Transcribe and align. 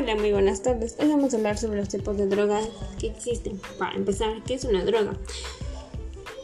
Hola, 0.00 0.14
muy 0.14 0.30
buenas 0.30 0.62
tardes. 0.62 0.94
Hoy 1.00 1.08
vamos 1.08 1.34
a 1.34 1.38
hablar 1.38 1.58
sobre 1.58 1.80
los 1.80 1.88
tipos 1.88 2.16
de 2.16 2.28
drogas 2.28 2.68
que 3.00 3.08
existen. 3.08 3.60
Para 3.80 3.96
empezar, 3.96 4.44
¿qué 4.46 4.54
es 4.54 4.62
una 4.62 4.84
droga? 4.84 5.18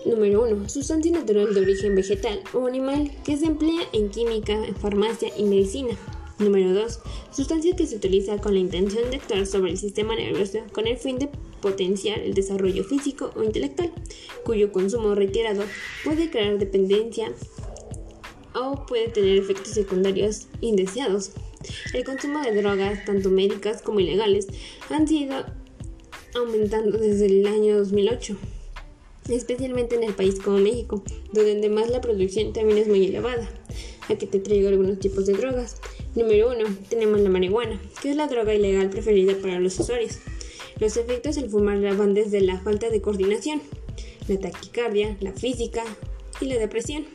Número 0.05 0.43
1. 0.43 0.69
Sustancia 0.69 1.13
natural 1.13 1.55
de 1.55 1.61
origen 1.61 1.95
vegetal 1.95 2.41
o 2.53 2.67
animal 2.67 3.13
que 3.25 3.37
se 3.37 3.47
emplea 3.47 3.83
en 3.93 4.11
química, 4.11 4.59
farmacia 4.81 5.29
y 5.37 5.45
medicina. 5.45 5.97
Número 6.41 6.75
2. 6.75 6.99
Sustancia 7.31 7.77
que 7.77 7.87
se 7.87 7.95
utiliza 7.95 8.39
con 8.39 8.55
la 8.55 8.59
intención 8.59 9.09
de 9.09 9.19
actuar 9.19 9.47
sobre 9.47 9.71
el 9.71 9.79
sistema 9.79 10.17
nervioso 10.17 10.59
con 10.73 10.89
el 10.89 10.97
fin 10.97 11.21
de 11.21 11.31
potenciar 11.61 12.19
el 12.19 12.35
desarrollo 12.35 12.83
físico 12.83 13.31
o 13.37 13.45
intelectual, 13.45 13.93
cuyo 14.45 14.73
consumo 14.73 15.15
retirado 15.15 15.63
puede 16.03 16.29
crear 16.29 16.59
dependencia 16.59 17.31
o 18.53 18.85
puede 18.85 19.11
tener 19.11 19.39
efectos 19.39 19.75
secundarios 19.75 20.49
indeseados. 20.61 21.31
El 21.93 22.05
consumo 22.05 22.41
de 22.41 22.55
drogas, 22.55 23.05
tanto 23.05 23.31
médicas 23.31 23.83
como 23.83 24.01
ilegales, 24.01 24.47
han 24.91 25.07
sido 25.09 25.45
aumentando 26.35 26.99
desde 26.99 27.27
el 27.27 27.47
año 27.47 27.79
2008, 27.79 28.37
especialmente 29.29 29.97
en 29.97 30.05
el 30.05 30.15
país 30.15 30.41
como 30.41 30.59
México, 30.59 31.03
donde 31.33 31.59
además 31.59 31.91
la 31.91 32.01
producción 32.01 32.53
también 32.53 32.79
es 32.79 32.89
muy 32.89 33.07
elevada. 33.07 33.49
Aquí 34.09 34.27
te 34.27 34.39
traigo 34.39 34.69
algunos 34.69 34.99
tipos 34.99 35.27
de 35.27 35.33
drogas. 35.33 35.77
Número 36.15 36.51
1. 36.51 36.77
Tenemos 36.91 37.21
la 37.21 37.31
marihuana, 37.31 37.81
que 38.03 38.11
es 38.11 38.17
la 38.17 38.27
droga 38.27 38.55
ilegal 38.55 38.91
preferida 38.91 39.35
para 39.41 39.59
los 39.61 39.79
usuarios. 39.81 40.19
Los 40.79 40.97
efectos 40.97 41.39
al 41.39 41.49
fumar 41.49 41.81
van 41.97 42.15
desde 42.15 42.41
la 42.41 42.61
falta 42.61 42.91
de 42.91 43.01
coordinación, 43.01 43.63
la 44.29 44.39
taquicardia, 44.39 45.17
la 45.21 45.33
física 45.33 45.85
y 46.41 46.47
la 46.47 46.59
depresión. 46.59 47.07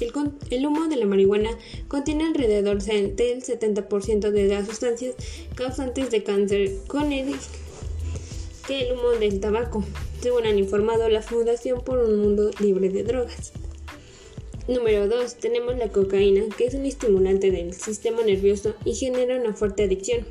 El, 0.00 0.66
humo 0.66 0.88
de 0.88 0.96
la 0.96 1.06
marihuana 1.06 1.50
contiene 1.88 2.24
alrededor 2.24 2.82
del 2.82 3.16
70% 3.16 4.30
de 4.30 4.46
las 4.46 4.66
sustancias 4.66 5.14
causantes 5.54 6.10
de 6.10 6.22
cáncer 6.22 6.70
con 6.86 7.12
el 7.12 7.34
que 8.66 8.88
el 8.88 8.92
humo 8.92 9.10
del 9.10 9.40
tabaco, 9.40 9.84
según 10.22 10.46
han 10.46 10.58
informado 10.58 11.08
la 11.08 11.22
Fundación 11.22 11.82
por 11.84 11.98
un 11.98 12.18
Mundo 12.20 12.50
Libre 12.60 12.88
de 12.88 13.02
Drogas. 13.02 13.52
Número 14.68 15.08
2. 15.08 15.34
Tenemos 15.34 15.76
la 15.76 15.88
cocaína, 15.88 16.44
que 16.56 16.66
es 16.66 16.74
un 16.74 16.86
estimulante 16.86 17.50
del 17.50 17.74
sistema 17.74 18.22
nervioso 18.22 18.74
y 18.84 18.94
genera 18.94 19.36
una 19.36 19.52
fuerte 19.52 19.82
adicción. 19.82 20.24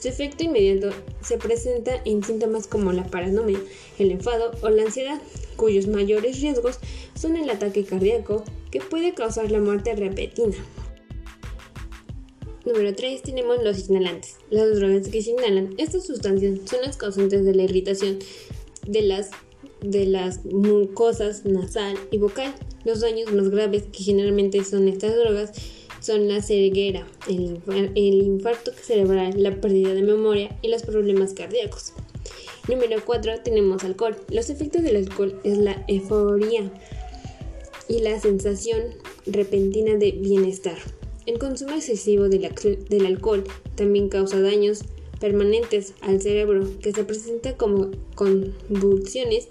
Su 0.00 0.08
efecto 0.08 0.44
inmediato 0.44 0.90
se 1.22 1.38
presenta 1.38 2.00
en 2.04 2.24
síntomas 2.24 2.66
como 2.66 2.92
la 2.92 3.06
paranoia, 3.06 3.58
el 3.98 4.10
enfado 4.10 4.52
o 4.62 4.70
la 4.70 4.82
ansiedad, 4.82 5.20
cuyos 5.56 5.86
mayores 5.86 6.40
riesgos 6.40 6.78
son 7.14 7.36
el 7.36 7.48
ataque 7.50 7.84
cardíaco, 7.84 8.44
que 8.74 8.80
puede 8.80 9.14
causar 9.14 9.52
la 9.52 9.60
muerte 9.60 9.94
repentina. 9.94 10.56
Número 12.66 12.92
3 12.92 13.22
tenemos 13.22 13.62
los 13.62 13.88
inhalantes. 13.88 14.38
Las 14.50 14.74
drogas 14.74 15.06
que 15.06 15.22
se 15.22 15.30
inhalan, 15.30 15.74
estas 15.78 16.04
sustancias 16.04 16.58
son 16.68 16.80
las 16.82 16.96
causantes 16.96 17.44
de 17.44 17.54
la 17.54 17.62
irritación 17.62 18.18
de 18.84 19.02
las, 19.02 19.30
de 19.80 20.06
las 20.06 20.44
mucosas 20.44 21.44
nasal 21.44 21.96
y 22.10 22.18
vocal. 22.18 22.52
Los 22.84 22.98
daños 22.98 23.32
más 23.32 23.48
graves 23.48 23.84
que 23.92 24.02
generalmente 24.02 24.64
son 24.64 24.88
estas 24.88 25.14
drogas 25.14 25.52
son 26.00 26.26
la 26.26 26.42
ceguera, 26.42 27.06
el, 27.28 27.62
infarto 27.94 28.72
cerebral, 28.72 29.40
la 29.40 29.52
pérdida 29.60 29.94
de 29.94 30.02
memoria 30.02 30.58
y 30.62 30.68
los 30.68 30.82
problemas 30.82 31.32
cardíacos. 31.32 31.92
Número 32.66 32.96
4 33.04 33.34
tenemos 33.44 33.84
alcohol. 33.84 34.16
Los 34.30 34.50
efectos 34.50 34.82
del 34.82 34.96
alcohol 34.96 35.40
es 35.44 35.58
la 35.58 35.84
euforia 35.86 36.72
y 37.88 38.00
la 38.00 38.18
sensación 38.20 38.82
repentina 39.26 39.96
de 39.96 40.12
bienestar. 40.12 40.76
El 41.26 41.38
consumo 41.38 41.72
excesivo 41.72 42.28
del, 42.28 43.06
alcohol 43.06 43.44
también 43.76 44.08
causa 44.08 44.40
daños 44.40 44.84
permanentes 45.20 45.94
al 46.02 46.20
cerebro 46.20 46.68
que 46.82 46.92
se 46.92 47.04
presenta 47.04 47.56
como 47.56 47.90
convulsiones, 48.14 49.48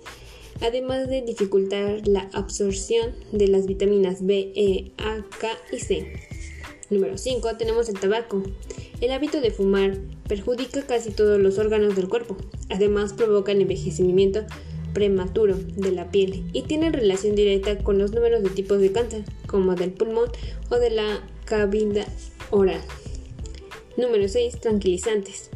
además 0.61 1.09
de 1.09 1.23
dificultar 1.23 2.07
la 2.07 2.29
absorción 2.33 3.13
de 3.31 3.47
las 3.47 3.65
vitaminas 3.65 4.23
B, 4.25 4.51
E, 4.55 4.91
A, 4.97 5.25
K 5.39 5.49
y 5.71 5.79
C. 5.79 6.13
Número 6.91 7.17
5 7.17 7.57
tenemos 7.57 7.89
el 7.89 7.99
tabaco. 7.99 8.43
El 9.01 9.11
hábito 9.11 9.41
de 9.41 9.49
fumar 9.49 9.97
perjudica 10.27 10.85
casi 10.85 11.09
todos 11.09 11.39
los 11.39 11.57
órganos 11.57 11.95
del 11.95 12.07
cuerpo. 12.07 12.37
Además 12.69 13.13
provoca 13.13 13.51
el 13.51 13.61
envejecimiento 13.61 14.45
prematuro 14.93 15.55
de 15.57 15.91
la 15.91 16.11
piel 16.11 16.45
y 16.53 16.63
tiene 16.63 16.91
relación 16.91 17.35
directa 17.35 17.77
con 17.79 17.97
los 17.97 18.11
números 18.11 18.43
de 18.43 18.49
tipos 18.49 18.79
de 18.79 18.91
cáncer, 18.91 19.23
como 19.47 19.75
del 19.75 19.91
pulmón 19.91 20.29
o 20.69 20.75
de 20.75 20.89
la 20.89 21.27
cavidad 21.45 22.07
oral. 22.51 22.81
Número 23.97 24.27
6. 24.27 24.59
Tranquilizantes. 24.59 25.49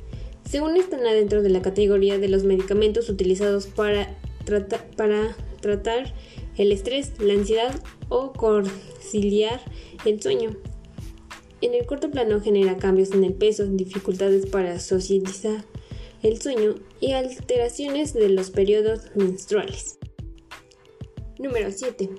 Según 0.50 0.78
están 0.78 1.06
adentro 1.06 1.42
de 1.42 1.50
la 1.50 1.62
categoría 1.62 2.20
de 2.20 2.30
los 2.30 2.44
medicamentos 2.44 3.10
utilizados 3.10 3.68
para, 3.68 4.16
para 4.96 5.36
tratar 5.60 6.14
el 6.58 6.72
estrés, 6.72 7.12
la 7.20 7.34
ansiedad 7.34 7.76
o 8.10 8.32
conciliar 8.34 9.60
el 10.06 10.22
sueño. 10.22 10.56
En 11.62 11.74
el 11.74 11.86
corto 11.86 12.12
plano 12.12 12.40
genera 12.40 12.78
cambios 12.78 13.12
en 13.12 13.24
el 13.24 13.34
peso, 13.34 13.66
dificultades 13.66 14.46
para 14.46 14.80
socializar 14.80 15.66
el 16.24 16.42
sueño 16.42 16.76
y 17.00 17.14
alteraciones 17.14 18.14
de 18.14 18.30
los 18.30 18.50
periodos 18.50 19.02
menstruales. 19.16 19.98
Número 21.40 21.72
7. 21.72 22.10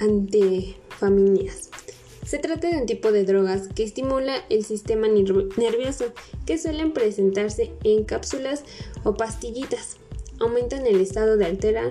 Antefaminias. 0.00 1.70
Se 2.24 2.38
trata 2.38 2.68
de 2.68 2.78
un 2.78 2.86
tipo 2.86 3.12
de 3.12 3.24
drogas 3.24 3.68
que 3.68 3.84
estimula 3.84 4.36
el 4.48 4.64
sistema 4.64 5.06
nervioso 5.08 6.06
que 6.46 6.56
suelen 6.56 6.92
presentarse 6.92 7.72
en 7.84 8.04
cápsulas 8.04 8.64
o 9.04 9.14
pastillitas. 9.14 9.98
Aumentan 10.40 10.86
el 10.86 11.00
estado 11.00 11.36
de 11.36 11.44
altera 11.44 11.90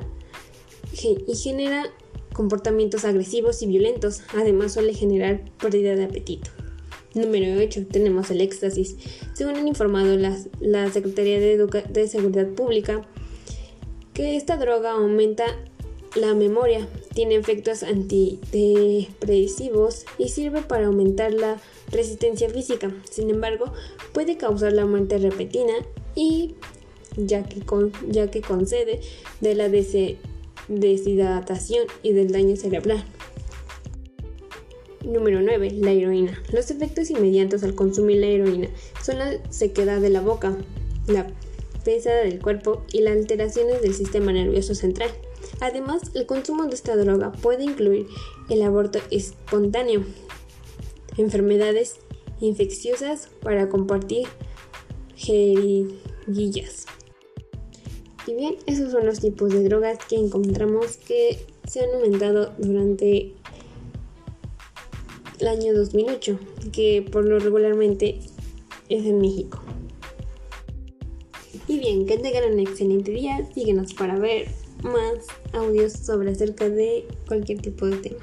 y 1.28 1.36
genera 1.36 1.86
comportamientos 2.34 3.06
agresivos 3.06 3.62
y 3.62 3.68
violentos. 3.68 4.22
Además 4.36 4.74
suele 4.74 4.96
generar 4.96 5.46
pérdida 5.60 5.96
de 5.96 6.06
apetito. 6.06 6.50
Número 7.14 7.62
8. 7.62 7.86
Tenemos 7.92 8.32
el 8.32 8.42
éxtasis. 8.42 8.96
Según 9.34 9.56
han 9.56 9.68
informado 9.68 10.18
la 10.18 10.92
Secretaría 10.92 11.40
de, 11.40 12.08
Seguridad 12.08 12.48
Pública, 12.50 13.06
que 14.14 14.36
esta 14.36 14.58
droga 14.58 14.94
aumenta 14.94 15.46
la 16.16 16.34
memoria, 16.34 16.88
tiene 17.14 17.36
efectos 17.36 17.84
antidepresivos 17.84 20.06
y 20.18 20.30
sirve 20.30 20.62
para 20.62 20.88
aumentar 20.88 21.34
la 21.34 21.62
resistencia 21.92 22.50
física. 22.50 22.92
Sin 23.10 23.30
embargo, 23.30 23.74
puede 24.14 24.38
causar 24.38 24.72
la 24.74 24.86
muerte 24.86 25.18
repentina 25.18 25.74
y 26.16 26.56
ya 27.16 27.44
que, 27.44 27.62
ya 28.10 28.32
que 28.32 28.42
concede 28.42 29.02
de 29.42 29.56
la 29.56 29.70
deshidratación 30.68 31.86
y 32.02 32.14
del 32.14 32.32
daño 32.32 32.56
cerebral. 32.56 33.04
Número 35.04 35.42
9. 35.42 35.72
La 35.80 35.92
heroína. 35.92 36.42
Los 36.52 36.72
efectos 36.72 37.10
inmediatos 37.10 37.64
al 37.64 37.76
consumir 37.76 38.18
la 38.18 38.28
heroína 38.28 38.70
son 39.04 39.20
la 39.20 39.38
sequedad 39.52 40.00
de 40.00 40.10
la 40.10 40.22
boca, 40.22 40.58
la 41.08 41.28
pesada 41.84 42.22
del 42.22 42.42
cuerpo 42.42 42.84
y 42.92 43.02
las 43.02 43.18
alteraciones 43.18 43.82
del 43.82 43.94
sistema 43.94 44.32
nervioso 44.32 44.76
central. 44.76 45.10
Además, 45.60 46.12
el 46.14 46.26
consumo 46.26 46.66
de 46.66 46.76
esta 46.76 46.96
droga 46.96 47.32
puede 47.32 47.66
incluir 47.66 48.08
el 48.50 48.62
aborto 48.62 49.00
espontáneo, 49.12 50.04
enfermedades 51.18 51.98
infecciosas 52.40 53.30
para 53.42 53.70
compartir 53.70 54.28
jeriguillas. 55.16 56.86
Y 58.26 58.36
bien, 58.36 58.56
esos 58.68 58.92
son 58.94 59.06
los 59.06 59.20
tipos 59.20 59.52
de 59.52 59.64
drogas 59.64 59.98
que 60.08 60.16
encontramos 60.16 60.96
que 60.96 61.46
se 61.68 61.82
han 61.82 61.94
aumentado 61.94 62.54
durante 62.58 63.34
el 65.40 65.48
año 65.48 65.74
2008, 65.74 66.40
que 66.72 67.08
por 67.12 67.26
lo 67.26 67.40
regularmente 67.40 68.20
es 68.90 69.06
en 69.06 69.20
México. 69.20 69.62
Y 71.68 71.80
bien, 71.80 72.06
que 72.06 72.18
tengan 72.18 72.54
un 72.54 72.60
excelente 72.60 73.12
día, 73.12 73.48
síguenos 73.54 73.94
para 73.94 74.20
ver 74.20 74.48
más 74.84 75.26
audios 75.54 75.94
sobre 75.94 76.32
acerca 76.32 76.70
de 76.70 77.06
cualquier 77.28 77.62
tipo 77.62 77.86
de 77.86 77.98
tema. 77.98 78.20